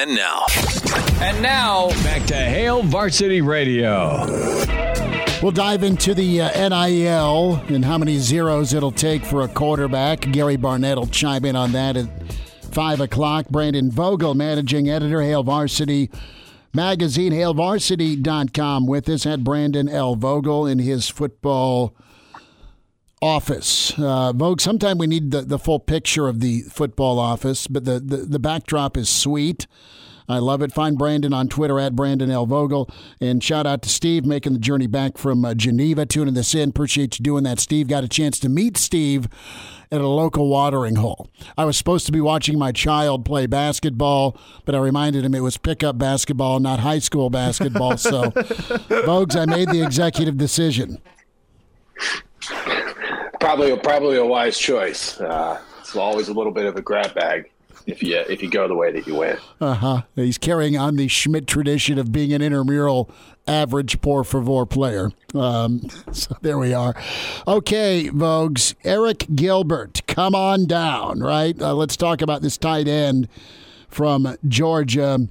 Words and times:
And 0.00 0.14
now. 0.14 0.46
And 1.20 1.42
now, 1.42 1.88
back 2.04 2.24
to 2.26 2.36
Hail 2.36 2.84
Varsity 2.84 3.40
Radio. 3.40 4.24
We'll 5.42 5.50
dive 5.50 5.82
into 5.82 6.14
the 6.14 6.42
uh, 6.42 6.68
NIL 6.68 7.56
and 7.66 7.84
how 7.84 7.98
many 7.98 8.18
zeros 8.18 8.72
it'll 8.72 8.92
take 8.92 9.24
for 9.24 9.42
a 9.42 9.48
quarterback. 9.48 10.20
Gary 10.20 10.54
Barnett 10.54 10.98
will 10.98 11.08
chime 11.08 11.44
in 11.44 11.56
on 11.56 11.72
that 11.72 11.96
at 11.96 12.06
5 12.70 13.00
o'clock. 13.00 13.48
Brandon 13.48 13.90
Vogel, 13.90 14.34
managing 14.34 14.88
editor, 14.88 15.20
Hail 15.20 15.42
Varsity 15.42 16.12
Magazine, 16.72 17.32
HailVarsity.com, 17.32 18.86
with 18.86 19.08
us. 19.08 19.24
Had 19.24 19.42
Brandon 19.42 19.88
L. 19.88 20.14
Vogel 20.14 20.64
in 20.64 20.78
his 20.78 21.08
football 21.08 21.92
office. 23.20 23.92
Uh, 23.98 24.32
Vogue, 24.32 24.60
sometime 24.60 24.98
we 24.98 25.06
need 25.06 25.30
the, 25.30 25.42
the 25.42 25.58
full 25.58 25.80
picture 25.80 26.28
of 26.28 26.40
the 26.40 26.62
football 26.62 27.18
office, 27.18 27.66
but 27.66 27.84
the, 27.84 28.00
the, 28.00 28.18
the 28.18 28.38
backdrop 28.38 28.96
is 28.96 29.08
sweet. 29.08 29.66
I 30.28 30.38
love 30.38 30.60
it. 30.60 30.72
Find 30.72 30.98
Brandon 30.98 31.32
on 31.32 31.48
Twitter 31.48 31.80
at 31.80 31.96
Brandon 31.96 32.30
L. 32.30 32.44
Vogel. 32.44 32.90
And 33.18 33.42
shout 33.42 33.66
out 33.66 33.80
to 33.82 33.88
Steve 33.88 34.26
making 34.26 34.52
the 34.52 34.58
journey 34.58 34.86
back 34.86 35.16
from 35.16 35.42
uh, 35.42 35.54
Geneva, 35.54 36.04
tuning 36.04 36.34
this 36.34 36.54
in. 36.54 36.68
Appreciate 36.68 37.18
you 37.18 37.22
doing 37.22 37.44
that, 37.44 37.58
Steve. 37.58 37.88
Got 37.88 38.04
a 38.04 38.08
chance 38.08 38.38
to 38.40 38.50
meet 38.50 38.76
Steve 38.76 39.26
at 39.90 40.02
a 40.02 40.06
local 40.06 40.48
watering 40.48 40.96
hole. 40.96 41.30
I 41.56 41.64
was 41.64 41.78
supposed 41.78 42.04
to 42.06 42.12
be 42.12 42.20
watching 42.20 42.58
my 42.58 42.72
child 42.72 43.24
play 43.24 43.46
basketball, 43.46 44.36
but 44.66 44.74
I 44.74 44.78
reminded 44.78 45.24
him 45.24 45.34
it 45.34 45.40
was 45.40 45.56
pickup 45.56 45.96
basketball, 45.96 46.60
not 46.60 46.80
high 46.80 46.98
school 46.98 47.30
basketball. 47.30 47.96
So, 47.96 48.24
Vogues, 48.30 49.34
I 49.34 49.46
made 49.46 49.70
the 49.70 49.82
executive 49.82 50.36
decision. 50.36 50.98
Probably, 53.40 53.76
probably 53.78 54.16
a 54.16 54.24
wise 54.24 54.58
choice. 54.58 55.20
Uh, 55.20 55.60
it's 55.80 55.96
always 55.96 56.28
a 56.28 56.32
little 56.32 56.52
bit 56.52 56.66
of 56.66 56.76
a 56.76 56.82
grab 56.82 57.14
bag 57.14 57.50
if 57.86 58.02
you 58.02 58.16
if 58.28 58.42
you 58.42 58.50
go 58.50 58.68
the 58.68 58.74
way 58.74 58.92
that 58.92 59.06
you 59.06 59.14
went. 59.14 59.40
Uh 59.60 59.74
huh. 59.74 60.02
He's 60.14 60.38
carrying 60.38 60.76
on 60.76 60.96
the 60.96 61.08
Schmidt 61.08 61.46
tradition 61.46 61.98
of 61.98 62.12
being 62.12 62.32
an 62.32 62.42
intramural 62.42 63.10
average 63.46 64.00
por 64.00 64.22
favor 64.24 64.66
player. 64.66 65.10
Um, 65.34 65.88
so 66.12 66.36
there 66.42 66.58
we 66.58 66.74
are. 66.74 66.94
Okay, 67.46 68.10
Vogues. 68.12 68.74
Arik 68.84 69.34
Gilbert, 69.34 70.02
come 70.06 70.34
on 70.34 70.66
down, 70.66 71.20
right? 71.20 71.60
Uh, 71.60 71.74
let's 71.74 71.96
talk 71.96 72.20
about 72.20 72.42
this 72.42 72.58
tight 72.58 72.86
end 72.86 73.28
from 73.88 74.36
Georgia. 74.46 75.26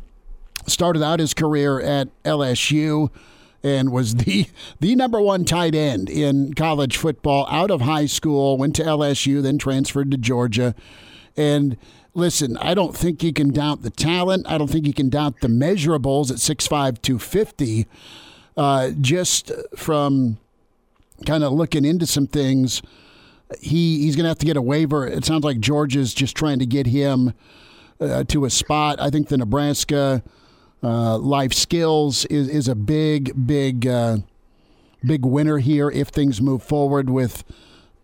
Started 0.66 1.04
out 1.04 1.20
his 1.20 1.34
career 1.34 1.80
at 1.80 2.10
LSU 2.24 3.10
and 3.64 3.92
was 3.92 4.16
the 4.16 4.48
the 4.80 4.96
number 4.96 5.22
one 5.22 5.46
tight 5.46 5.76
end 5.76 6.10
in 6.10 6.54
college 6.54 6.98
football 6.98 7.48
out 7.50 7.72
of 7.72 7.82
high 7.82 8.06
school, 8.06 8.58
went 8.58 8.76
to 8.78 8.84
LSU, 8.84 9.42
then 9.42 9.58
transferred 9.58 10.12
to 10.12 10.18
Georgia. 10.18 10.76
And 11.36 11.78
listen, 12.14 12.58
I 12.58 12.74
don't 12.74 12.96
think 12.96 13.24
you 13.24 13.32
can 13.32 13.52
doubt 13.52 13.84
the 13.84 13.90
talent. 13.90 14.48
I 14.50 14.58
don't 14.58 14.70
think 14.70 14.88
you 14.88 14.94
can 14.94 15.10
doubt 15.10 15.42
the 15.42 15.48
measurables 15.48 16.32
at 16.32 16.38
6'5, 16.38 17.02
250. 17.02 17.88
Uh, 18.56 18.90
just 19.00 19.52
from 19.76 20.38
kind 21.28 21.44
of 21.44 21.54
looking 21.54 21.86
into 21.86 22.08
some 22.08 22.26
things, 22.26 22.82
he 23.60 24.02
he's 24.02 24.16
going 24.16 24.24
to 24.24 24.30
have 24.30 24.40
to 24.40 24.46
get 24.46 24.58
a 24.58 24.62
waiver. 24.62 25.08
It 25.08 25.26
sounds 25.26 25.44
like 25.44 25.60
Georgia's 25.60 26.14
just 26.14 26.36
trying 26.36 26.60
to 26.60 26.66
get 26.66 26.88
him 26.88 27.34
uh, 28.00 28.24
to 28.26 28.46
a 28.46 28.50
spot. 28.50 29.00
I 29.00 29.10
think 29.10 29.28
the 29.30 29.38
Nebraska 29.38 30.24
uh, 30.84 31.18
life 31.18 31.54
skills 31.54 32.26
is, 32.26 32.48
is 32.48 32.68
a 32.68 32.76
big, 32.76 33.48
big, 33.48 33.88
uh, 33.88 34.18
big 35.04 35.26
winner 35.26 35.58
here 35.58 35.90
if 35.90 36.10
things 36.10 36.42
move 36.42 36.64
forward 36.64 37.10
with 37.10 37.44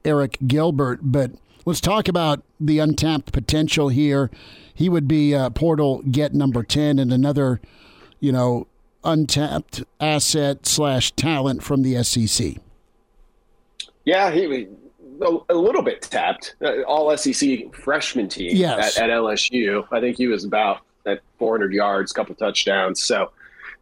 Arik 0.03 0.47
Gilbert. 0.47 0.99
But 1.03 1.31
Let's 1.65 1.79
talk 1.79 2.07
about 2.09 2.43
the 2.59 2.79
untapped 2.79 3.31
potential 3.31 3.87
here. 3.87 4.29
He 4.73 4.89
would 4.89 5.07
be 5.07 5.33
uh, 5.33 5.49
portal 5.51 6.01
get 6.11 6.33
number 6.33 6.63
10 6.63 6.99
and 6.99 7.13
another, 7.13 7.61
you 8.19 8.31
know, 8.31 8.67
untapped 9.03 9.83
asset 9.99 10.65
slash 10.65 11.11
talent 11.11 11.63
from 11.63 11.83
the 11.83 12.03
SEC. 12.03 12.55
Yeah, 14.03 14.31
he 14.31 14.47
was 14.47 15.41
a 15.49 15.53
little 15.53 15.83
bit 15.83 16.01
tapped. 16.01 16.55
Uh, 16.61 16.81
all 16.81 17.15
SEC 17.15 17.73
freshman 17.73 18.27
team 18.27 18.57
yes. 18.57 18.97
at, 18.97 19.03
at, 19.03 19.09
LSU. 19.09 19.87
I 19.91 20.01
think 20.01 20.17
he 20.17 20.27
was 20.27 20.43
about 20.43 20.81
at 21.05 21.21
400 21.39 21.73
yards, 21.73 22.11
couple 22.11 22.35
touchdowns. 22.35 23.01
So, 23.01 23.31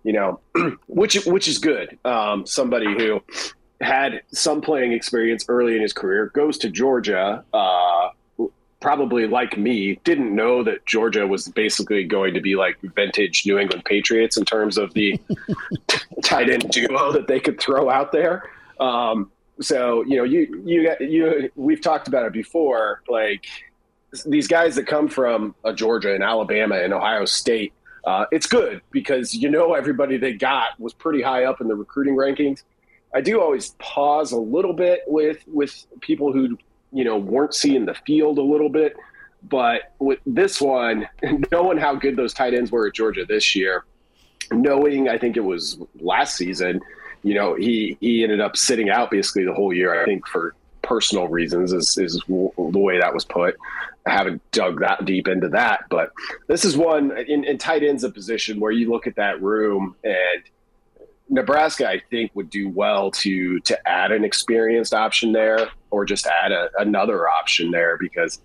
you 0.04 0.14
know, 0.14 0.40
which 0.88 1.26
which 1.26 1.48
is 1.48 1.58
good. 1.58 1.98
Um, 2.06 2.46
somebody 2.46 2.88
who 2.88 3.22
had 3.82 4.22
some 4.32 4.62
playing 4.62 4.94
experience 4.94 5.46
early 5.50 5.76
in 5.76 5.82
his 5.82 5.94
career, 5.94 6.28
goes 6.28 6.58
to 6.60 6.70
Georgia. 6.70 7.44
Uh, 7.54 8.10
probably 8.80 9.28
like 9.28 9.58
me, 9.58 10.00
didn't 10.04 10.36
know 10.36 10.64
that 10.64 10.86
Georgia 10.86 11.26
was 11.26 11.48
basically 11.50 12.04
going 12.04 12.34
to 12.34 12.42
be 12.42 12.56
like 12.56 12.78
vintage 12.96 13.46
New 13.46 13.60
England 13.60 13.86
Patriots 13.86 14.38
in 14.38 14.44
terms 14.44 14.78
of 14.78 14.94
the 14.94 15.20
tight 16.24 16.50
end 16.50 16.70
duo 16.72 17.12
that 17.12 17.28
they 17.28 17.40
could 17.40 17.60
throw 17.60 17.90
out 17.90 18.12
there. 18.12 18.50
Um, 18.80 19.32
so 19.62 20.04
you 20.04 20.18
know, 20.18 20.24
you 20.24 20.64
you 20.66 20.96
you 21.00 21.52
we've 21.56 21.82
talked 21.82 22.08
about 22.08 22.26
it 22.26 22.34
before. 22.34 23.02
Like 23.08 23.46
these 24.26 24.48
guys 24.48 24.76
that 24.76 24.88
come 24.88 25.08
from 25.08 25.56
a 25.64 25.74
Georgia 25.74 26.14
and 26.14 26.24
Alabama 26.24 26.76
and 26.76 26.94
Ohio 26.94 27.26
State, 27.26 27.74
uh, 28.06 28.26
it's 28.32 28.48
good 28.48 28.82
because 28.92 29.34
you 29.34 29.50
know 29.50 29.74
everybody 29.74 30.18
they 30.18 30.34
got 30.34 30.80
was 30.80 30.94
pretty 30.94 31.22
high 31.22 31.46
up 31.46 31.62
in 31.62 31.68
the 31.68 31.76
recruiting 31.76 32.16
rankings. 32.16 32.64
I 33.14 33.22
do 33.22 33.42
always 33.42 33.72
pause 33.80 34.32
a 34.32 34.38
little 34.38 34.74
bit 34.74 35.02
with 35.08 35.44
with 35.48 35.86
people 36.02 36.34
who 36.34 36.58
you 36.92 37.04
know 37.04 37.18
weren't 37.18 37.54
seeing 37.54 37.86
the 37.86 37.94
field 37.94 38.38
a 38.38 38.44
little 38.44 38.70
bit, 38.70 38.96
but 39.44 39.94
with 40.00 40.20
this 40.26 40.60
one, 40.60 41.08
knowing 41.52 41.78
how 41.78 41.96
good 41.96 42.16
those 42.16 42.34
tight 42.34 42.54
ends 42.54 42.72
were 42.72 42.88
at 42.88 42.94
Georgia 42.94 43.26
this 43.26 43.56
year, 43.56 43.86
knowing 44.52 45.08
I 45.08 45.18
think 45.18 45.38
it 45.38 45.44
was 45.44 45.78
last 46.00 46.36
season, 46.36 46.82
you 47.24 47.36
know 47.36 47.56
he 47.56 47.98
he 48.02 48.24
ended 48.24 48.42
up 48.42 48.58
sitting 48.58 48.90
out 48.90 49.12
basically 49.12 49.46
the 49.46 49.54
whole 49.54 49.74
year. 49.74 50.02
I 50.02 50.06
think 50.06 50.28
for 50.28 50.56
personal 50.82 51.28
reasons 51.28 51.74
is 51.74 51.98
is 51.98 52.22
the 52.28 52.52
way 52.58 53.00
that 53.00 53.14
was 53.14 53.26
put. 53.26 53.58
I 54.06 54.12
haven't 54.12 54.42
dug 54.52 54.80
that 54.80 55.06
deep 55.06 55.28
into 55.28 55.50
that, 55.50 55.86
but 55.90 56.12
this 56.48 56.66
is 56.66 56.76
one 56.76 57.16
in, 57.18 57.44
in 57.44 57.58
tight 57.58 57.84
ends 57.84 58.04
a 58.04 58.10
position 58.10 58.60
where 58.60 58.72
you 58.72 58.90
look 58.90 59.08
at 59.08 59.16
that 59.16 59.42
room 59.42 59.96
and 60.04 60.44
Nebraska, 61.32 61.88
I 61.88 62.02
think, 62.10 62.32
would 62.36 62.50
do 62.50 62.70
well 62.70 63.10
to 63.12 63.60
to 63.62 63.88
add 63.88 64.12
an 64.12 64.26
experienced 64.26 64.94
option 64.94 65.32
there, 65.32 65.70
or 65.90 66.04
just 66.04 66.28
add 66.28 66.52
a, 66.52 66.70
another 66.78 67.28
option 67.30 67.72
there 67.72 67.98
because 67.98 68.42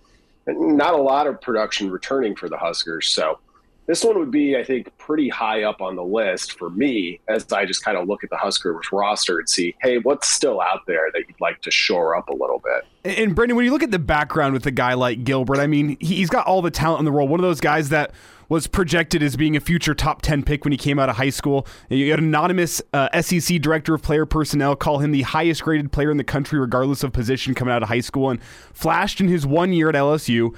not 0.46 0.94
a 0.94 1.02
lot 1.02 1.26
of 1.26 1.40
production 1.40 1.90
returning 1.90 2.36
for 2.36 2.48
the 2.48 2.56
Huskers. 2.56 3.08
So 3.08 3.40
this 3.86 4.02
one 4.04 4.18
would 4.18 4.30
be, 4.30 4.56
I 4.56 4.64
think, 4.64 4.96
pretty 4.98 5.28
high 5.28 5.62
up 5.62 5.80
on 5.80 5.96
the 5.96 6.04
list 6.04 6.58
for 6.58 6.70
me 6.70 7.20
as 7.28 7.50
I 7.52 7.64
just 7.64 7.84
kind 7.84 7.96
of 7.96 8.08
look 8.08 8.24
at 8.24 8.30
the 8.30 8.36
Huskers 8.36 8.90
roster 8.92 9.38
and 9.38 9.48
see, 9.48 9.74
hey, 9.80 9.98
what's 9.98 10.28
still 10.28 10.60
out 10.60 10.86
there 10.86 11.10
that 11.12 11.20
you'd 11.20 11.40
like 11.40 11.62
to 11.62 11.70
shore 11.70 12.16
up 12.16 12.28
a 12.28 12.34
little 12.34 12.60
bit. 12.62 13.16
And 13.18 13.34
Brendan, 13.34 13.56
when 13.56 13.64
you 13.64 13.70
look 13.70 13.84
at 13.84 13.92
the 13.92 13.98
background 13.98 14.54
with 14.54 14.66
a 14.66 14.72
guy 14.72 14.94
like 14.94 15.22
Gilbert, 15.22 15.58
I 15.58 15.68
mean, 15.68 15.96
he's 16.00 16.28
got 16.28 16.46
all 16.46 16.62
the 16.62 16.70
talent 16.70 16.98
in 17.00 17.04
the 17.04 17.12
world. 17.12 17.30
One 17.30 17.38
of 17.38 17.44
those 17.44 17.60
guys 17.60 17.90
that 17.90 18.12
was 18.48 18.66
projected 18.66 19.22
as 19.22 19.36
being 19.36 19.56
a 19.56 19.60
future 19.60 19.94
top 19.94 20.22
10 20.22 20.42
pick 20.42 20.64
when 20.64 20.72
he 20.72 20.78
came 20.78 20.98
out 20.98 21.08
of 21.08 21.16
high 21.16 21.30
school. 21.30 21.66
You 21.88 22.10
had 22.10 22.20
anonymous 22.20 22.80
uh, 22.92 23.20
SEC 23.20 23.60
director 23.60 23.94
of 23.94 24.02
player 24.02 24.26
personnel 24.26 24.76
call 24.76 24.98
him 24.98 25.12
the 25.12 25.22
highest 25.22 25.62
graded 25.62 25.92
player 25.92 26.10
in 26.10 26.16
the 26.16 26.24
country, 26.24 26.58
regardless 26.58 27.02
of 27.02 27.12
position, 27.12 27.54
coming 27.54 27.74
out 27.74 27.82
of 27.82 27.88
high 27.88 28.00
school, 28.00 28.30
and 28.30 28.42
flashed 28.72 29.20
in 29.20 29.28
his 29.28 29.46
one 29.46 29.72
year 29.72 29.88
at 29.88 29.94
LSU. 29.94 30.54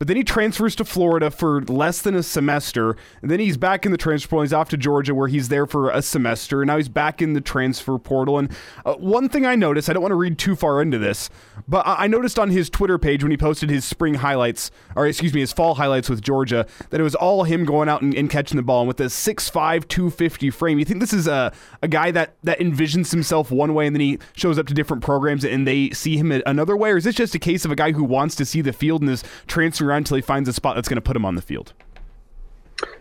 But 0.00 0.08
then 0.08 0.16
he 0.16 0.24
transfers 0.24 0.74
to 0.76 0.84
Florida 0.86 1.30
for 1.30 1.60
less 1.64 2.00
than 2.00 2.14
a 2.14 2.22
semester. 2.22 2.96
And 3.20 3.30
then 3.30 3.38
he's 3.38 3.58
back 3.58 3.84
in 3.84 3.92
the 3.92 3.98
transfer 3.98 4.30
portal. 4.30 4.44
He's 4.44 4.54
off 4.54 4.70
to 4.70 4.78
Georgia 4.78 5.14
where 5.14 5.28
he's 5.28 5.50
there 5.50 5.66
for 5.66 5.90
a 5.90 6.00
semester. 6.00 6.62
And 6.62 6.68
now 6.68 6.78
he's 6.78 6.88
back 6.88 7.20
in 7.20 7.34
the 7.34 7.40
transfer 7.42 7.98
portal. 7.98 8.38
And 8.38 8.50
uh, 8.86 8.94
one 8.94 9.28
thing 9.28 9.44
I 9.44 9.56
noticed, 9.56 9.90
I 9.90 9.92
don't 9.92 10.00
want 10.00 10.12
to 10.12 10.16
read 10.16 10.38
too 10.38 10.56
far 10.56 10.80
into 10.80 10.96
this, 10.96 11.28
but 11.68 11.82
I 11.86 12.06
noticed 12.06 12.38
on 12.38 12.48
his 12.48 12.70
Twitter 12.70 12.96
page 12.96 13.22
when 13.22 13.30
he 13.30 13.36
posted 13.36 13.68
his 13.68 13.84
spring 13.84 14.14
highlights, 14.14 14.70
or 14.96 15.06
excuse 15.06 15.34
me, 15.34 15.40
his 15.40 15.52
fall 15.52 15.74
highlights 15.74 16.08
with 16.08 16.22
Georgia, 16.22 16.66
that 16.88 16.98
it 16.98 17.04
was 17.04 17.14
all 17.14 17.44
him 17.44 17.66
going 17.66 17.90
out 17.90 18.00
and, 18.00 18.14
and 18.14 18.30
catching 18.30 18.56
the 18.56 18.62
ball. 18.62 18.80
And 18.80 18.88
with 18.88 19.00
a 19.00 19.04
6'5, 19.04 19.86
250 19.86 20.48
frame, 20.48 20.78
you 20.78 20.86
think 20.86 21.00
this 21.00 21.12
is 21.12 21.26
a, 21.26 21.52
a 21.82 21.88
guy 21.88 22.10
that, 22.10 22.36
that 22.44 22.58
envisions 22.58 23.10
himself 23.10 23.50
one 23.50 23.74
way 23.74 23.86
and 23.86 23.94
then 23.94 24.00
he 24.00 24.18
shows 24.34 24.58
up 24.58 24.66
to 24.68 24.72
different 24.72 25.02
programs 25.02 25.44
and 25.44 25.66
they 25.66 25.90
see 25.90 26.16
him 26.16 26.32
another 26.46 26.74
way? 26.74 26.90
Or 26.90 26.96
is 26.96 27.04
this 27.04 27.16
just 27.16 27.34
a 27.34 27.38
case 27.38 27.66
of 27.66 27.70
a 27.70 27.76
guy 27.76 27.92
who 27.92 28.02
wants 28.02 28.34
to 28.36 28.46
see 28.46 28.62
the 28.62 28.72
field 28.72 29.02
and 29.02 29.10
is 29.10 29.22
transferring 29.46 29.89
around 29.90 29.98
until 29.98 30.16
he 30.16 30.22
finds 30.22 30.48
a 30.48 30.52
spot 30.52 30.76
that's 30.76 30.88
going 30.88 30.96
to 30.96 31.02
put 31.02 31.16
him 31.16 31.24
on 31.24 31.34
the 31.34 31.42
field. 31.42 31.72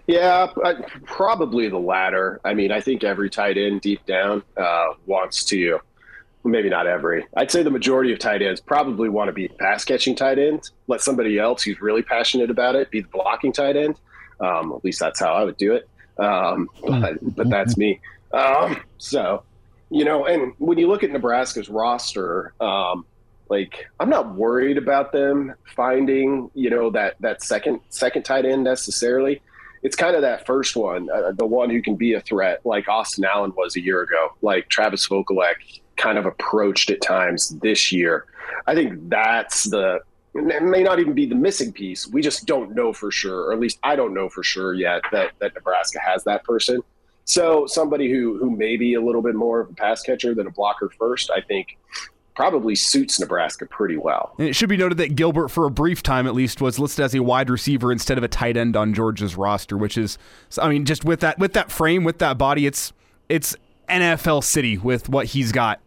Yeah, 0.07 0.47
probably 1.05 1.69
the 1.69 1.77
latter. 1.77 2.41
I 2.43 2.53
mean, 2.53 2.71
I 2.71 2.81
think 2.81 3.03
every 3.03 3.29
tight 3.29 3.57
end 3.57 3.81
deep 3.81 4.05
down 4.05 4.43
uh, 4.57 4.87
wants 5.05 5.45
to, 5.45 5.79
maybe 6.43 6.67
not 6.67 6.87
every. 6.87 7.25
I'd 7.37 7.51
say 7.51 7.63
the 7.63 7.69
majority 7.69 8.11
of 8.11 8.19
tight 8.19 8.41
ends 8.41 8.59
probably 8.59 9.07
want 9.07 9.27
to 9.27 9.33
be 9.33 9.47
pass 9.47 9.85
catching 9.85 10.15
tight 10.15 10.39
ends. 10.39 10.71
Let 10.87 11.01
somebody 11.01 11.37
else 11.37 11.61
who's 11.63 11.79
really 11.79 12.01
passionate 12.01 12.49
about 12.49 12.75
it 12.75 12.89
be 12.89 13.01
the 13.01 13.07
blocking 13.07 13.53
tight 13.53 13.77
end. 13.77 13.99
Um, 14.39 14.73
at 14.73 14.83
least 14.83 14.99
that's 14.99 15.19
how 15.19 15.33
I 15.33 15.43
would 15.43 15.57
do 15.57 15.73
it. 15.73 15.87
Um, 16.17 16.69
but, 16.85 17.35
but 17.35 17.49
that's 17.49 17.77
me. 17.77 18.01
Um, 18.33 18.77
so, 18.97 19.43
you 19.89 20.05
know, 20.05 20.25
and 20.25 20.53
when 20.57 20.77
you 20.77 20.87
look 20.87 21.03
at 21.03 21.11
Nebraska's 21.11 21.69
roster, 21.69 22.53
um, 22.59 23.05
like 23.49 23.87
I'm 23.99 24.09
not 24.09 24.35
worried 24.35 24.77
about 24.77 25.11
them 25.11 25.53
finding, 25.75 26.49
you 26.53 26.69
know, 26.69 26.89
that 26.91 27.15
that 27.19 27.43
second 27.43 27.81
second 27.89 28.23
tight 28.23 28.45
end 28.45 28.63
necessarily 28.63 29.41
it's 29.81 29.95
kind 29.95 30.15
of 30.15 30.21
that 30.21 30.45
first 30.45 30.75
one, 30.75 31.09
uh, 31.09 31.31
the 31.31 31.45
one 31.45 31.69
who 31.69 31.81
can 31.81 31.95
be 31.95 32.13
a 32.13 32.21
threat, 32.21 32.59
like 32.65 32.87
Austin 32.87 33.25
Allen 33.25 33.53
was 33.55 33.75
a 33.75 33.81
year 33.81 34.01
ago, 34.01 34.29
like 34.41 34.67
Travis 34.69 35.07
Vokolek 35.07 35.55
kind 35.95 36.17
of 36.17 36.25
approached 36.25 36.89
at 36.89 37.01
times 37.01 37.49
this 37.61 37.91
year. 37.91 38.25
I 38.67 38.75
think 38.75 39.09
that's 39.09 39.65
the 39.65 40.01
it 40.35 40.63
may 40.63 40.83
not 40.83 40.99
even 40.99 41.13
be 41.13 41.25
the 41.25 41.35
missing 41.35 41.73
piece. 41.73 42.07
We 42.07 42.21
just 42.21 42.45
don't 42.45 42.75
know 42.75 42.93
for 42.93 43.09
sure, 43.09 43.45
or 43.45 43.53
at 43.53 43.59
least 43.59 43.79
I 43.83 43.95
don't 43.95 44.13
know 44.13 44.29
for 44.29 44.43
sure 44.43 44.73
yet 44.73 45.01
that 45.11 45.31
that 45.39 45.55
Nebraska 45.55 45.99
has 46.05 46.23
that 46.25 46.43
person. 46.43 46.81
So 47.25 47.65
somebody 47.67 48.11
who 48.11 48.37
who 48.37 48.51
may 48.51 48.77
be 48.77 48.93
a 48.93 49.01
little 49.01 49.21
bit 49.21 49.35
more 49.35 49.61
of 49.61 49.69
a 49.69 49.73
pass 49.73 50.01
catcher 50.01 50.35
than 50.35 50.47
a 50.47 50.51
blocker 50.51 50.89
first, 50.97 51.31
I 51.31 51.41
think 51.41 51.77
probably 52.39 52.73
suits 52.73 53.19
Nebraska 53.19 53.65
pretty 53.65 53.97
well. 53.97 54.33
And 54.39 54.47
it 54.47 54.55
should 54.55 54.69
be 54.69 54.77
noted 54.77 54.97
that 54.99 55.13
Gilbert, 55.13 55.49
for 55.49 55.65
a 55.65 55.69
brief 55.69 56.01
time 56.01 56.25
at 56.25 56.33
least, 56.33 56.61
was 56.61 56.79
listed 56.79 57.03
as 57.03 57.13
a 57.13 57.21
wide 57.21 57.49
receiver 57.49 57.91
instead 57.91 58.17
of 58.17 58.23
a 58.23 58.29
tight 58.29 58.55
end 58.55 58.77
on 58.77 58.93
Georgia's 58.93 59.35
roster, 59.35 59.75
which 59.75 59.97
is, 59.97 60.17
I 60.57 60.69
mean, 60.69 60.85
just 60.85 61.03
with 61.03 61.19
that 61.19 61.37
with 61.37 61.51
that 61.51 61.69
frame, 61.69 62.05
with 62.05 62.19
that 62.19 62.37
body, 62.37 62.65
it's 62.65 62.93
it's 63.27 63.57
NFL 63.89 64.45
city 64.45 64.77
with 64.77 65.09
what 65.09 65.25
he's 65.25 65.51
got 65.51 65.81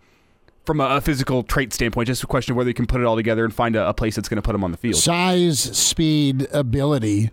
from 0.67 0.83
a, 0.83 1.01
physical 1.01 1.43
trait 1.43 1.73
standpoint. 1.73 2.07
Just 2.07 2.23
a 2.23 2.27
question 2.27 2.53
of 2.53 2.59
whether 2.59 2.69
you 2.69 2.75
can 2.75 2.87
put 2.87 3.01
it 3.01 3.05
all 3.05 3.17
together 3.17 3.47
and 3.47 3.55
find 3.55 3.75
a, 3.75 3.89
a 3.89 3.95
place 3.95 4.15
that's 4.15 4.29
going 4.29 4.37
to 4.37 4.43
put 4.43 4.55
him 4.55 4.63
on 4.63 4.73
the 4.73 4.77
field. 4.77 4.97
Size, 4.97 5.59
speed, 5.59 6.47
ability. 6.53 7.31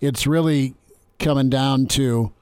It's 0.00 0.26
really 0.26 0.72
coming 1.18 1.50
down 1.50 1.88
to 1.88 2.32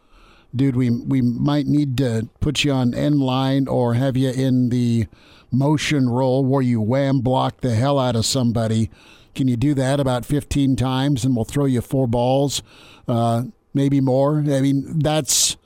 dude, 0.55 0.76
we 0.76 0.91
we 0.91 1.23
might 1.23 1.67
need 1.67 1.97
to 1.99 2.29
put 2.41 2.64
you 2.64 2.73
on 2.73 2.94
end 2.94 3.20
line 3.20 3.69
or 3.69 3.94
have 3.94 4.17
you 4.17 4.31
in 4.31 4.69
the 4.70 5.06
motion 5.50 6.08
role 6.08 6.44
where 6.44 6.62
you 6.62 6.81
wham 6.81 7.20
block 7.20 7.61
the 7.61 7.75
hell 7.75 7.99
out 7.99 8.17
of 8.17 8.25
somebody. 8.25 8.91
Can 9.35 9.49
you 9.49 9.56
do 9.56 9.75
that 9.75 10.00
about 10.00 10.25
15 10.25 10.76
times 10.76 11.25
and 11.25 11.37
we'll 11.37 11.44
throw 11.44 11.64
you 11.64 11.81
four 11.81 12.06
balls, 12.06 12.62
uh, 13.06 13.44
maybe 13.73 14.00
more? 14.00 14.38
I 14.38 14.61
mean, 14.61 14.99
that's 14.99 15.56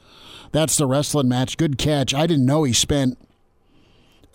that's 0.53 0.77
the 0.77 0.87
wrestling 0.87 1.29
match. 1.29 1.57
Good 1.57 1.79
catch. 1.79 2.15
I 2.15 2.27
didn't 2.27 2.47
know 2.47 2.63
he 2.65 2.73
spent 2.73 3.19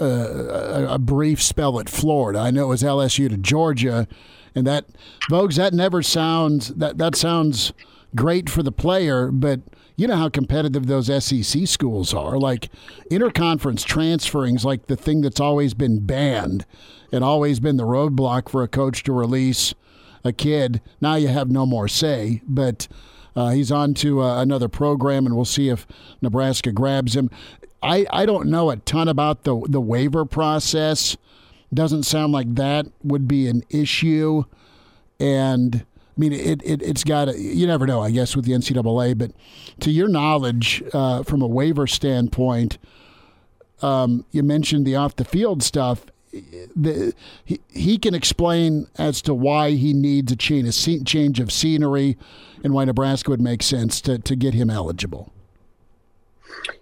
uh, 0.01 0.05
a, 0.05 0.93
a, 0.95 0.99
brief 0.99 1.41
spell 1.41 1.79
at 1.79 1.89
Florida. 1.89 2.39
I 2.39 2.51
know 2.51 2.65
it 2.65 2.67
was 2.67 2.83
LSU 2.83 3.29
to 3.29 3.37
Georgia, 3.37 4.07
and 4.55 4.65
that, 4.65 4.85
Vogues, 5.29 5.55
that 5.55 5.73
never 5.73 6.01
sounds 6.01 6.69
that 6.75 6.97
that 6.97 7.15
sounds 7.15 7.73
great 8.15 8.49
for 8.49 8.63
the 8.63 8.71
player, 8.71 9.29
but 9.31 9.59
you 9.99 10.07
know 10.07 10.15
how 10.15 10.29
competitive 10.29 10.87
those 10.87 11.07
SEC 11.23 11.67
schools 11.67 12.13
are. 12.13 12.37
Like 12.37 12.69
interconference 13.11 13.83
transferring 13.83 14.55
is 14.55 14.63
like 14.63 14.87
the 14.87 14.95
thing 14.95 15.19
that's 15.19 15.41
always 15.41 15.73
been 15.73 16.05
banned 16.05 16.65
and 17.11 17.21
always 17.21 17.59
been 17.59 17.75
the 17.75 17.83
roadblock 17.83 18.47
for 18.47 18.63
a 18.63 18.67
coach 18.69 19.03
to 19.03 19.11
release 19.11 19.73
a 20.23 20.31
kid. 20.31 20.79
Now 21.01 21.15
you 21.15 21.27
have 21.27 21.51
no 21.51 21.65
more 21.65 21.89
say, 21.89 22.41
but 22.47 22.87
uh, 23.35 23.49
he's 23.49 23.73
on 23.73 23.93
to 23.95 24.21
uh, 24.21 24.41
another 24.41 24.69
program, 24.69 25.25
and 25.25 25.35
we'll 25.35 25.43
see 25.43 25.67
if 25.67 25.85
Nebraska 26.21 26.71
grabs 26.71 27.15
him. 27.17 27.29
I, 27.83 28.05
I 28.09 28.25
don't 28.25 28.49
know 28.49 28.69
a 28.69 28.77
ton 28.77 29.09
about 29.09 29.43
the 29.43 29.61
the 29.67 29.81
waiver 29.81 30.23
process. 30.23 31.17
Doesn't 31.73 32.03
sound 32.03 32.31
like 32.31 32.55
that 32.55 32.87
would 33.03 33.27
be 33.27 33.47
an 33.47 33.63
issue, 33.69 34.45
and 35.19 35.85
mean, 36.19 36.33
it, 36.33 36.61
it, 36.63 36.85
has 36.85 37.03
got, 37.03 37.37
you 37.37 37.65
never 37.65 37.87
know, 37.87 38.01
I 38.01 38.11
guess, 38.11 38.35
with 38.35 38.45
the 38.45 38.51
NCAA, 38.51 39.17
but 39.17 39.31
to 39.79 39.91
your 39.91 40.07
knowledge, 40.07 40.83
uh, 40.93 41.23
from 41.23 41.41
a 41.41 41.47
waiver 41.47 41.87
standpoint, 41.87 42.77
um, 43.81 44.25
you 44.31 44.43
mentioned 44.43 44.85
the 44.85 44.95
off 44.95 45.15
the 45.15 45.23
field 45.23 45.63
stuff. 45.63 46.05
The, 46.75 47.13
he, 47.45 47.59
he 47.69 47.97
can 47.97 48.13
explain 48.13 48.87
as 48.97 49.21
to 49.23 49.33
why 49.33 49.71
he 49.71 49.93
needs 49.93 50.31
a 50.31 50.35
change, 50.35 50.67
a 50.87 51.03
change 51.03 51.39
of 51.39 51.51
scenery 51.51 52.17
and 52.63 52.73
why 52.73 52.85
Nebraska 52.85 53.31
would 53.31 53.41
make 53.41 53.63
sense 53.63 54.01
to, 54.01 54.19
to 54.19 54.35
get 54.35 54.53
him 54.53 54.69
eligible. 54.69 55.31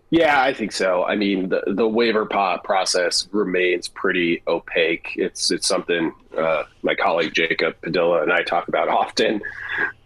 Yeah, 0.10 0.42
I 0.42 0.54
think 0.54 0.72
so. 0.72 1.04
I 1.04 1.16
mean, 1.16 1.50
the 1.50 1.64
the 1.68 1.88
waiver 1.88 2.26
process 2.26 3.28
remains 3.32 3.90
pretty 3.90 4.42
opaque. 4.48 5.14
It's 5.18 5.52
it's 5.52 5.68
something 5.68 6.14
uh, 6.38 6.64
my 6.82 6.96
colleague 6.96 7.34
Jacob 7.34 7.76
Padilla 7.82 8.24
and 8.24 8.32
I 8.32 8.44
talk 8.44 8.70
about 8.70 8.88
often. 8.90 9.42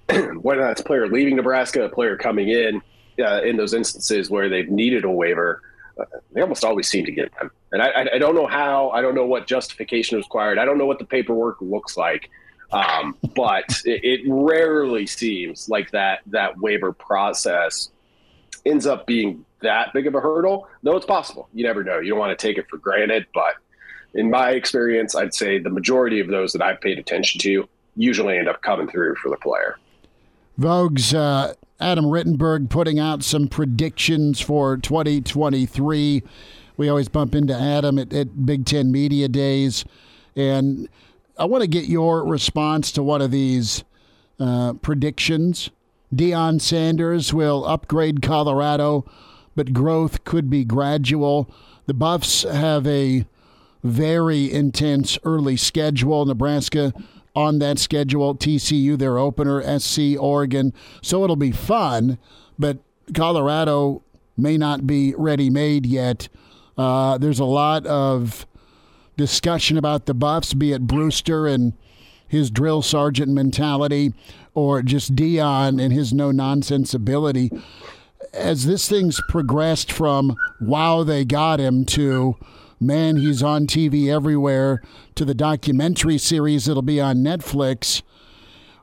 Whether 0.41 0.61
that's 0.61 0.81
a 0.81 0.83
player 0.83 1.07
leaving 1.07 1.35
Nebraska, 1.35 1.83
a 1.85 1.89
player 1.89 2.17
coming 2.17 2.49
in, 2.49 2.81
uh, 3.23 3.41
in 3.43 3.55
those 3.57 3.73
instances 3.73 4.29
where 4.29 4.49
they've 4.49 4.69
needed 4.69 5.05
a 5.05 5.09
waiver, 5.09 5.61
uh, 5.97 6.03
they 6.33 6.41
almost 6.41 6.65
always 6.65 6.89
seem 6.89 7.05
to 7.05 7.11
get 7.11 7.31
them. 7.39 7.51
And 7.71 7.81
I, 7.81 8.07
I, 8.13 8.17
don't 8.17 8.35
know 8.35 8.47
how. 8.47 8.89
I 8.89 9.01
don't 9.01 9.15
know 9.15 9.25
what 9.25 9.47
justification 9.47 10.19
is 10.19 10.25
required. 10.25 10.57
I 10.57 10.65
don't 10.65 10.77
know 10.77 10.85
what 10.85 10.99
the 10.99 11.05
paperwork 11.05 11.61
looks 11.61 11.95
like. 11.95 12.29
Um, 12.71 13.15
but 13.35 13.65
it, 13.85 14.03
it 14.03 14.21
rarely 14.27 15.05
seems 15.05 15.69
like 15.69 15.91
that 15.91 16.21
that 16.27 16.57
waiver 16.57 16.91
process 16.91 17.89
ends 18.65 18.85
up 18.85 19.07
being 19.07 19.45
that 19.61 19.93
big 19.93 20.07
of 20.07 20.15
a 20.15 20.19
hurdle, 20.19 20.67
though 20.83 20.95
it's 20.95 21.05
possible. 21.05 21.47
You 21.53 21.63
never 21.63 21.83
know. 21.83 21.99
You 21.99 22.09
don't 22.09 22.19
want 22.19 22.37
to 22.37 22.47
take 22.47 22.57
it 22.57 22.67
for 22.69 22.77
granted, 22.77 23.25
but 23.33 23.55
in 24.13 24.29
my 24.29 24.51
experience, 24.51 25.15
I'd 25.15 25.33
say 25.33 25.59
the 25.59 25.69
majority 25.69 26.19
of 26.19 26.27
those 26.27 26.53
that 26.53 26.61
I've 26.61 26.81
paid 26.81 26.99
attention 26.99 27.39
to 27.41 27.67
usually 27.95 28.37
end 28.37 28.47
up 28.47 28.61
coming 28.61 28.87
through 28.87 29.15
for 29.15 29.29
the 29.29 29.37
player. 29.37 29.77
Vogue's 30.59 31.13
uh, 31.13 31.53
Adam 31.79 32.05
Rittenberg 32.05 32.69
putting 32.69 32.99
out 32.99 33.23
some 33.23 33.47
predictions 33.47 34.39
for 34.39 34.77
2023. 34.77 36.23
We 36.77 36.89
always 36.89 37.09
bump 37.09 37.35
into 37.35 37.53
Adam 37.53 37.97
at, 37.97 38.13
at 38.13 38.45
Big 38.45 38.65
Ten 38.65 38.91
Media 38.91 39.27
Days, 39.27 39.85
and 40.35 40.87
I 41.37 41.45
want 41.45 41.61
to 41.61 41.67
get 41.67 41.85
your 41.85 42.25
response 42.25 42.91
to 42.93 43.03
one 43.03 43.21
of 43.21 43.31
these 43.31 43.83
uh, 44.39 44.73
predictions. 44.73 45.69
Deion 46.13 46.59
Sanders 46.59 47.33
will 47.33 47.65
upgrade 47.65 48.21
Colorado 48.21 49.05
but 49.55 49.73
growth 49.73 50.23
could 50.23 50.49
be 50.49 50.63
gradual. 50.63 51.49
The 51.85 51.93
Buffs 51.93 52.43
have 52.43 52.87
a 52.87 53.25
very 53.83 54.51
intense 54.51 55.17
early 55.23 55.57
schedule. 55.57 56.25
Nebraska 56.25 56.93
on 57.35 57.59
that 57.59 57.79
schedule, 57.79 58.35
TCU, 58.35 58.97
their 58.97 59.17
opener, 59.17 59.79
SC, 59.79 60.19
Oregon. 60.19 60.73
So 61.01 61.23
it'll 61.23 61.37
be 61.37 61.51
fun, 61.51 62.17
but 62.59 62.79
Colorado 63.13 64.03
may 64.37 64.57
not 64.57 64.85
be 64.85 65.15
ready 65.15 65.49
made 65.49 65.85
yet. 65.85 66.27
Uh, 66.77 67.17
there's 67.17 67.39
a 67.39 67.45
lot 67.45 67.85
of 67.85 68.45
discussion 69.15 69.77
about 69.77 70.05
the 70.07 70.13
Buffs, 70.13 70.53
be 70.53 70.73
it 70.73 70.87
Brewster 70.87 71.47
and 71.47 71.73
his 72.31 72.49
drill 72.49 72.81
sergeant 72.81 73.29
mentality 73.29 74.13
or 74.53 74.81
just 74.81 75.15
Deion 75.15 75.83
and 75.83 75.91
his 75.91 76.13
no 76.13 76.31
nonsense 76.31 76.93
ability 76.93 77.51
as 78.33 78.65
this 78.65 78.87
thing's 78.87 79.19
progressed 79.27 79.91
from 79.91 80.37
wow 80.61 81.03
they 81.03 81.25
got 81.25 81.59
him 81.59 81.83
to 81.83 82.37
man 82.79 83.17
he's 83.17 83.43
on 83.43 83.67
TV 83.67 84.07
everywhere 84.07 84.81
to 85.15 85.25
the 85.25 85.33
documentary 85.33 86.17
series 86.17 86.65
that'll 86.65 86.81
be 86.81 87.01
on 87.01 87.17
Netflix, 87.17 88.01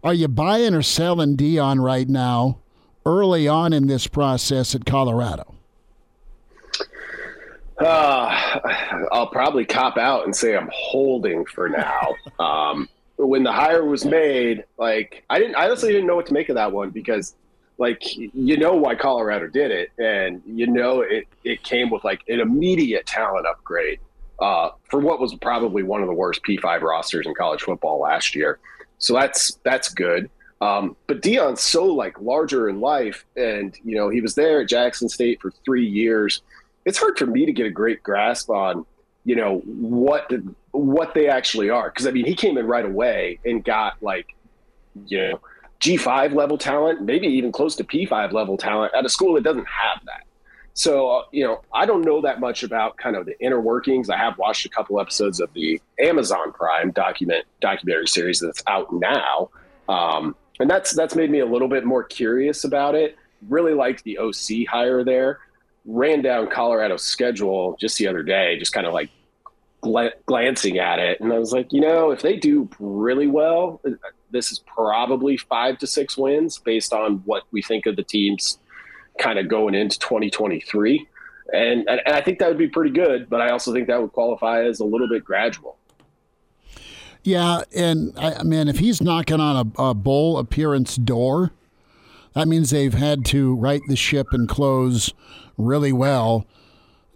are 0.04 0.12
you 0.12 0.28
buying 0.28 0.74
or 0.74 0.82
selling 0.82 1.34
Deion 1.34 1.82
right 1.82 2.06
now 2.06 2.58
early 3.06 3.48
on 3.48 3.72
in 3.72 3.86
this 3.86 4.06
process 4.06 4.74
at 4.74 4.84
Colorado? 4.84 5.54
Uh, 7.78 8.58
I'll 9.10 9.28
probably 9.28 9.64
cop 9.64 9.96
out 9.96 10.24
and 10.24 10.36
say 10.36 10.54
I'm 10.54 10.70
holding 10.72 11.46
for 11.46 11.70
now. 11.70 12.14
um, 12.38 12.88
when 13.26 13.42
the 13.42 13.52
hire 13.52 13.84
was 13.84 14.04
made, 14.04 14.64
like 14.78 15.24
I 15.28 15.38
didn't, 15.38 15.56
I 15.56 15.66
honestly 15.66 15.92
didn't 15.92 16.06
know 16.06 16.16
what 16.16 16.26
to 16.26 16.32
make 16.32 16.48
of 16.48 16.54
that 16.54 16.72
one 16.72 16.90
because 16.90 17.34
like 17.78 18.16
you 18.16 18.56
know 18.56 18.74
why 18.74 18.94
Colorado 18.94 19.48
did 19.48 19.70
it, 19.70 19.90
and 19.98 20.42
you 20.46 20.66
know 20.66 21.00
it 21.00 21.26
it 21.44 21.62
came 21.62 21.90
with 21.90 22.04
like 22.04 22.22
an 22.28 22.40
immediate 22.40 23.06
talent 23.06 23.46
upgrade 23.46 24.00
uh, 24.38 24.70
for 24.84 25.00
what 25.00 25.20
was 25.20 25.34
probably 25.36 25.82
one 25.82 26.00
of 26.00 26.06
the 26.06 26.14
worst 26.14 26.42
P5 26.48 26.82
rosters 26.82 27.26
in 27.26 27.34
college 27.34 27.62
football 27.62 28.00
last 28.00 28.34
year. 28.34 28.58
So 28.98 29.14
that's 29.14 29.58
that's 29.64 29.88
good. 29.88 30.30
Um, 30.60 30.96
but 31.06 31.22
Deion's 31.22 31.60
so 31.60 31.86
like 31.86 32.20
larger 32.20 32.68
in 32.68 32.80
life, 32.80 33.24
and 33.36 33.76
you 33.84 33.96
know 33.96 34.08
he 34.08 34.20
was 34.20 34.34
there 34.34 34.62
at 34.62 34.68
Jackson 34.68 35.08
State 35.08 35.40
for 35.40 35.52
three 35.64 35.86
years. 35.86 36.42
It's 36.84 36.98
hard 36.98 37.18
for 37.18 37.26
me 37.26 37.46
to 37.46 37.52
get 37.52 37.66
a 37.66 37.70
great 37.70 38.02
grasp 38.02 38.50
on 38.50 38.86
you 39.28 39.36
know 39.36 39.58
what 39.66 40.32
what 40.70 41.12
they 41.12 41.28
actually 41.28 41.68
are 41.68 41.90
because 41.90 42.06
I 42.06 42.12
mean 42.12 42.24
he 42.24 42.34
came 42.34 42.56
in 42.56 42.66
right 42.66 42.84
away 42.84 43.38
and 43.44 43.62
got 43.62 44.02
like 44.02 44.34
you 45.06 45.18
know 45.18 45.40
G5 45.80 46.34
level 46.34 46.58
talent, 46.58 47.02
maybe 47.02 47.26
even 47.28 47.52
close 47.52 47.76
to 47.76 47.84
P5 47.84 48.32
level 48.32 48.56
talent 48.56 48.92
at 48.96 49.04
a 49.04 49.08
school 49.08 49.34
that 49.34 49.44
doesn't 49.44 49.66
have 49.66 50.04
that. 50.06 50.24
So, 50.74 51.10
uh, 51.10 51.22
you 51.30 51.44
know, 51.44 51.60
I 51.74 51.86
don't 51.86 52.02
know 52.02 52.20
that 52.22 52.40
much 52.40 52.62
about 52.62 52.96
kind 52.96 53.16
of 53.16 53.26
the 53.26 53.38
inner 53.40 53.60
workings. 53.60 54.10
I 54.10 54.16
have 54.16 54.38
watched 54.38 54.64
a 54.64 54.68
couple 54.68 55.00
episodes 55.00 55.40
of 55.40 55.52
the 55.52 55.80
Amazon 56.00 56.52
Prime 56.52 56.92
document 56.92 57.44
documentary 57.60 58.08
series 58.08 58.40
that's 58.40 58.62
out 58.66 58.92
now. 58.92 59.50
Um, 59.88 60.36
and 60.60 60.70
that's 60.70 60.94
that's 60.94 61.14
made 61.14 61.30
me 61.30 61.40
a 61.40 61.46
little 61.46 61.68
bit 61.68 61.84
more 61.84 62.02
curious 62.02 62.64
about 62.64 62.94
it. 62.94 63.16
Really 63.48 63.74
liked 63.74 64.04
the 64.04 64.18
OC 64.18 64.68
hire 64.68 65.04
there. 65.04 65.40
Ran 65.84 66.22
down 66.22 66.48
Colorado's 66.48 67.02
schedule 67.02 67.76
just 67.80 67.98
the 67.98 68.06
other 68.06 68.22
day, 68.22 68.58
just 68.58 68.72
kind 68.72 68.86
of 68.86 68.92
like 68.92 69.10
gl- 69.82 70.12
glancing 70.26 70.78
at 70.78 70.98
it, 70.98 71.20
and 71.20 71.32
I 71.32 71.38
was 71.38 71.52
like, 71.52 71.72
you 71.72 71.80
know, 71.80 72.10
if 72.10 72.22
they 72.22 72.36
do 72.36 72.68
really 72.78 73.26
well, 73.26 73.80
this 74.30 74.52
is 74.52 74.58
probably 74.60 75.36
five 75.36 75.78
to 75.78 75.86
six 75.86 76.16
wins 76.16 76.58
based 76.58 76.92
on 76.92 77.22
what 77.24 77.44
we 77.50 77.62
think 77.62 77.86
of 77.86 77.96
the 77.96 78.02
teams 78.02 78.58
kind 79.18 79.38
of 79.38 79.48
going 79.48 79.74
into 79.74 79.98
2023. 79.98 81.06
And, 81.52 81.88
and 81.88 82.00
I 82.06 82.20
think 82.20 82.38
that 82.38 82.48
would 82.48 82.58
be 82.58 82.68
pretty 82.68 82.90
good, 82.90 83.28
but 83.30 83.40
I 83.40 83.50
also 83.50 83.72
think 83.72 83.86
that 83.88 84.00
would 84.00 84.12
qualify 84.12 84.64
as 84.64 84.80
a 84.80 84.84
little 84.84 85.08
bit 85.08 85.24
gradual. 85.24 85.76
Yeah, 87.24 87.62
and 87.74 88.12
I 88.18 88.42
man, 88.42 88.68
if 88.68 88.78
he's 88.78 89.02
knocking 89.02 89.40
on 89.40 89.72
a, 89.76 89.82
a 89.82 89.94
bowl 89.94 90.38
appearance 90.38 90.96
door, 90.96 91.52
that 92.34 92.48
means 92.48 92.70
they've 92.70 92.94
had 92.94 93.24
to 93.26 93.56
right 93.56 93.80
the 93.88 93.96
ship 93.96 94.28
and 94.32 94.48
close 94.48 95.12
really 95.56 95.92
well 95.92 96.46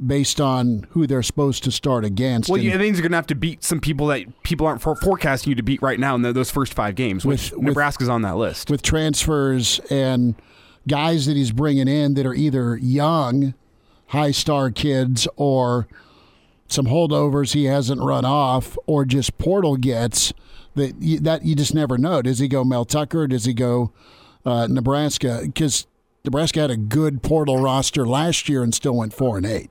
based 0.04 0.40
on 0.40 0.86
who 0.90 1.06
they're 1.06 1.22
supposed 1.22 1.62
to 1.64 1.70
start 1.70 2.04
against. 2.04 2.48
Well, 2.48 2.56
And 2.56 2.64
yeah, 2.68 2.74
I 2.74 2.78
think 2.78 2.94
they're 2.94 3.02
going 3.02 3.12
to 3.12 3.16
have 3.18 3.26
to 3.28 3.34
beat 3.34 3.62
some 3.62 3.80
people 3.80 4.06
that 4.08 4.42
people 4.42 4.66
aren't 4.66 4.82
for- 4.82 4.96
forecasting 4.96 5.50
you 5.50 5.54
to 5.54 5.62
beat 5.62 5.80
right 5.82 5.98
now 6.00 6.14
in 6.14 6.22
the, 6.22 6.32
those 6.32 6.50
first 6.50 6.74
five 6.74 6.94
games, 6.96 7.24
which 7.24 7.50
With- 7.52 7.58
with- 7.58 7.66
Nebraska's 7.68 8.08
on 8.08 8.22
that 8.22 8.36
list. 8.36 8.68
with 8.70 8.82
transfers 8.82 9.80
and 9.90 10.34
guys 10.88 11.26
that 11.26 11.36
he's 11.36 11.52
bringing 11.52 11.86
in 11.88 12.14
that 12.14 12.26
are 12.26 12.34
either 12.34 12.76
young, 12.76 13.54
high 14.08 14.32
star 14.32 14.70
kids 14.70 15.28
or 15.36 15.86
some 16.66 16.86
holdovers 16.86 17.52
he 17.52 17.64
hasn't 17.66 18.00
run 18.00 18.24
off 18.24 18.76
or 18.86 19.04
just 19.04 19.36
portal 19.38 19.76
gets 19.76 20.32
that 20.74 20.94
you, 21.00 21.20
that 21.20 21.44
you 21.44 21.54
just 21.54 21.74
never 21.74 21.96
know. 21.98 22.22
Does 22.22 22.38
he 22.40 22.48
go 22.48 22.64
Mel 22.64 22.84
Tucker? 22.86 23.26
Does 23.28 23.44
he 23.44 23.52
go 23.54 23.92
uh, 24.44 24.66
Nebraska? 24.68 25.42
Because 25.44 25.86
Nebraska 26.24 26.60
had 26.60 26.70
a 26.70 26.76
good 26.76 27.22
portal 27.22 27.58
roster 27.58 28.06
last 28.06 28.48
year 28.48 28.62
and 28.62 28.74
still 28.74 28.96
went 28.96 29.12
four 29.12 29.36
and 29.36 29.46
eight. 29.46 29.70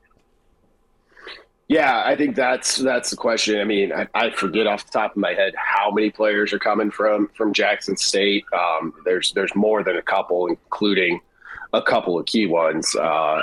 Yeah, 1.71 2.03
I 2.05 2.17
think 2.17 2.35
that's 2.35 2.75
that's 2.75 3.11
the 3.11 3.15
question. 3.15 3.61
I 3.61 3.63
mean, 3.63 3.93
I, 3.93 4.05
I 4.13 4.31
forget 4.31 4.67
off 4.67 4.85
the 4.85 4.91
top 4.91 5.11
of 5.11 5.17
my 5.17 5.33
head 5.33 5.53
how 5.55 5.89
many 5.89 6.09
players 6.09 6.51
are 6.51 6.59
coming 6.59 6.91
from 6.91 7.29
from 7.33 7.53
Jackson 7.53 7.95
State. 7.95 8.43
Um, 8.53 8.93
there's 9.05 9.31
there's 9.31 9.55
more 9.55 9.81
than 9.81 9.95
a 9.95 10.01
couple, 10.01 10.47
including 10.47 11.21
a 11.71 11.81
couple 11.81 12.19
of 12.19 12.25
key 12.25 12.45
ones. 12.45 12.93
Uh, 12.93 13.39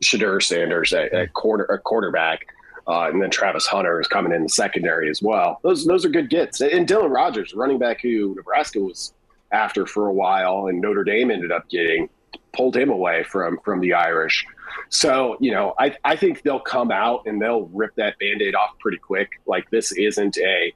Shedeur 0.00 0.40
Sanders 0.40 0.92
at 0.92 1.32
quarter 1.32 1.64
a 1.64 1.76
quarterback, 1.80 2.46
uh, 2.86 3.08
and 3.08 3.20
then 3.20 3.30
Travis 3.30 3.66
Hunter 3.66 4.00
is 4.00 4.06
coming 4.06 4.32
in 4.32 4.44
the 4.44 4.48
secondary 4.48 5.10
as 5.10 5.20
well. 5.20 5.58
Those 5.64 5.84
those 5.84 6.04
are 6.04 6.08
good 6.08 6.30
gets. 6.30 6.60
And 6.60 6.86
Dylan 6.86 7.12
Rogers, 7.12 7.52
running 7.52 7.80
back 7.80 8.00
who 8.00 8.32
Nebraska 8.36 8.78
was 8.78 9.12
after 9.50 9.86
for 9.86 10.06
a 10.06 10.12
while, 10.12 10.68
and 10.68 10.80
Notre 10.80 11.02
Dame 11.02 11.32
ended 11.32 11.50
up 11.50 11.68
getting 11.68 12.08
pulled 12.52 12.76
him 12.76 12.90
away 12.90 13.24
from 13.24 13.58
from 13.64 13.80
the 13.80 13.94
Irish. 13.94 14.46
So, 14.90 15.36
you 15.40 15.52
know, 15.52 15.74
I, 15.78 15.96
I 16.04 16.16
think 16.16 16.42
they'll 16.42 16.60
come 16.60 16.90
out 16.90 17.22
and 17.26 17.40
they'll 17.40 17.66
rip 17.66 17.94
that 17.94 18.18
band 18.18 18.42
aid 18.42 18.54
off 18.56 18.78
pretty 18.80 18.98
quick. 18.98 19.40
Like, 19.46 19.70
this 19.70 19.92
isn't 19.92 20.36
a, 20.38 20.74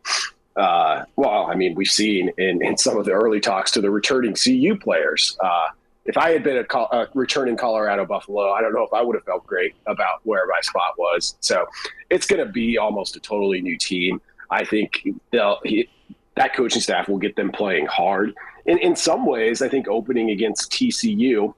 uh, 0.56 1.04
well, 1.16 1.46
I 1.46 1.56
mean, 1.56 1.74
we've 1.74 1.88
seen 1.88 2.30
in, 2.38 2.64
in 2.64 2.78
some 2.78 2.96
of 2.96 3.04
the 3.04 3.10
early 3.10 3.40
talks 3.40 3.72
to 3.72 3.80
the 3.80 3.90
returning 3.90 4.34
CU 4.34 4.78
players. 4.78 5.36
Uh, 5.40 5.66
if 6.04 6.16
I 6.16 6.30
had 6.30 6.44
been 6.44 6.58
a, 6.58 6.78
a 6.78 7.08
returning 7.14 7.56
Colorado 7.56 8.06
Buffalo, 8.06 8.52
I 8.52 8.60
don't 8.60 8.72
know 8.72 8.84
if 8.84 8.92
I 8.92 9.02
would 9.02 9.16
have 9.16 9.24
felt 9.24 9.46
great 9.46 9.74
about 9.86 10.20
where 10.22 10.46
my 10.46 10.60
spot 10.60 10.96
was. 10.96 11.36
So 11.40 11.66
it's 12.08 12.26
going 12.26 12.44
to 12.44 12.52
be 12.52 12.78
almost 12.78 13.16
a 13.16 13.20
totally 13.20 13.60
new 13.60 13.76
team. 13.76 14.20
I 14.48 14.64
think 14.64 15.08
they'll, 15.32 15.58
he, 15.64 15.88
that 16.36 16.54
coaching 16.54 16.82
staff 16.82 17.08
will 17.08 17.18
get 17.18 17.34
them 17.34 17.50
playing 17.50 17.86
hard. 17.86 18.32
In, 18.66 18.78
in 18.78 18.94
some 18.94 19.26
ways, 19.26 19.60
I 19.60 19.68
think 19.68 19.88
opening 19.88 20.30
against 20.30 20.70
TCU, 20.70 21.54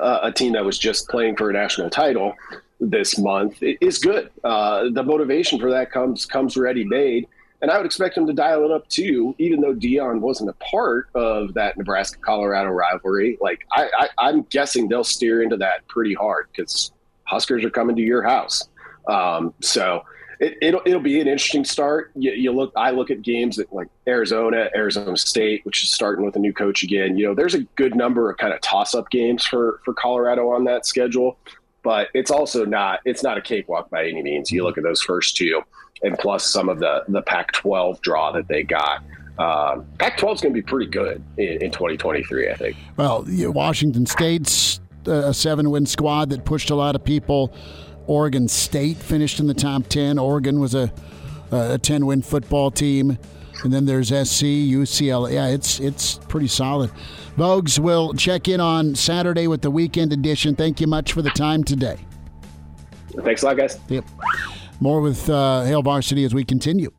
uh, 0.00 0.20
a 0.22 0.32
team 0.32 0.52
that 0.52 0.64
was 0.64 0.78
just 0.78 1.08
playing 1.08 1.36
for 1.36 1.50
a 1.50 1.52
national 1.52 1.90
title 1.90 2.34
this 2.80 3.18
month 3.18 3.62
is 3.62 3.98
good. 3.98 4.30
Uh, 4.42 4.90
the 4.90 5.02
motivation 5.02 5.58
for 5.58 5.70
that 5.70 5.90
comes 5.90 6.26
comes 6.26 6.56
ready 6.56 6.84
made, 6.84 7.26
and 7.62 7.70
I 7.70 7.76
would 7.76 7.86
expect 7.86 8.14
them 8.14 8.26
to 8.26 8.32
dial 8.32 8.64
it 8.64 8.70
up 8.70 8.88
too. 8.88 9.34
Even 9.38 9.60
though 9.60 9.74
Deion 9.74 10.20
wasn't 10.20 10.50
a 10.50 10.54
part 10.54 11.08
of 11.14 11.54
that 11.54 11.76
Nebraska 11.76 12.18
Colorado 12.20 12.70
rivalry, 12.70 13.38
like 13.40 13.60
I, 13.72 13.88
I, 13.98 14.08
I'm 14.18 14.42
guessing 14.44 14.88
they'll 14.88 15.04
steer 15.04 15.42
into 15.42 15.56
that 15.58 15.86
pretty 15.88 16.14
hard 16.14 16.48
because 16.52 16.92
Huskers 17.24 17.64
are 17.64 17.70
coming 17.70 17.96
to 17.96 18.02
your 18.02 18.22
house. 18.22 18.68
Um, 19.08 19.54
so 19.60 20.04
it, 20.40 20.58
it'll 20.60 20.80
it'll 20.84 21.00
be 21.00 21.20
an 21.20 21.28
interesting 21.28 21.64
start. 21.64 22.10
You, 22.14 22.32
you 22.32 22.52
look, 22.52 22.72
I 22.76 22.90
look 22.90 23.10
at 23.10 23.22
games 23.22 23.58
at 23.58 23.72
like 23.72 23.88
Arizona, 24.06 24.68
Arizona 24.74 25.16
State, 25.16 25.64
which 25.64 25.82
is 25.82 25.90
starting 25.90 26.24
with 26.24 26.36
a 26.36 26.38
new 26.38 26.52
coach 26.52 26.82
again. 26.82 27.16
You 27.16 27.26
know, 27.26 27.34
there's 27.34 27.54
a 27.54 27.62
good 27.76 27.94
number 27.94 28.30
of 28.30 28.36
kind 28.38 28.52
of 28.52 28.60
toss 28.60 28.94
up 28.94 29.10
games 29.10 29.44
for 29.44 29.80
for 29.84 29.94
Colorado 29.94 30.50
on 30.50 30.64
that 30.64 30.86
schedule, 30.86 31.38
but 31.82 32.08
it's 32.14 32.30
also 32.30 32.64
not 32.64 33.00
it's 33.04 33.22
not 33.22 33.38
a 33.38 33.42
cakewalk 33.42 33.90
by 33.90 34.06
any 34.06 34.22
means. 34.22 34.50
You 34.50 34.64
look 34.64 34.78
at 34.78 34.84
those 34.84 35.02
first 35.02 35.36
two, 35.36 35.62
and 36.02 36.18
plus 36.18 36.50
some 36.50 36.68
of 36.68 36.78
the 36.78 37.04
the 37.08 37.22
Pac-12 37.22 38.00
draw 38.00 38.32
that 38.32 38.48
they 38.48 38.62
got. 38.62 39.02
Um, 39.36 39.84
Pac-12 39.98 40.34
is 40.34 40.40
going 40.40 40.54
to 40.54 40.60
be 40.60 40.62
pretty 40.62 40.88
good 40.88 41.20
in, 41.38 41.62
in 41.62 41.70
2023, 41.72 42.50
I 42.50 42.54
think. 42.54 42.76
Well, 42.96 43.24
Washington 43.26 44.06
State's 44.06 44.80
uh, 45.06 45.12
a 45.12 45.34
seven 45.34 45.70
win 45.70 45.86
squad 45.86 46.30
that 46.30 46.44
pushed 46.44 46.70
a 46.70 46.74
lot 46.74 46.94
of 46.94 47.04
people. 47.04 47.52
Oregon 48.06 48.48
State 48.48 48.96
finished 48.96 49.40
in 49.40 49.46
the 49.46 49.54
top 49.54 49.86
10. 49.88 50.18
Oregon 50.18 50.60
was 50.60 50.74
a, 50.74 50.92
a 51.50 51.78
10 51.78 52.06
win 52.06 52.22
football 52.22 52.70
team. 52.70 53.18
And 53.62 53.72
then 53.72 53.86
there's 53.86 54.08
SC, 54.08 54.44
UCLA. 54.44 55.32
Yeah, 55.32 55.46
it's 55.48 55.80
it's 55.80 56.16
pretty 56.28 56.48
solid. 56.48 56.90
Vogues 57.36 57.78
will 57.78 58.12
check 58.12 58.46
in 58.48 58.60
on 58.60 58.94
Saturday 58.94 59.46
with 59.46 59.62
the 59.62 59.70
weekend 59.70 60.12
edition. 60.12 60.54
Thank 60.54 60.80
you 60.80 60.86
much 60.86 61.12
for 61.12 61.22
the 61.22 61.30
time 61.30 61.64
today. 61.64 61.98
Thanks 63.22 63.42
a 63.42 63.46
lot, 63.46 63.56
guys. 63.56 63.78
Yep. 63.88 64.04
More 64.80 65.00
with 65.00 65.30
uh, 65.30 65.62
Hail 65.62 65.82
Varsity 65.82 66.24
as 66.24 66.34
we 66.34 66.44
continue. 66.44 66.90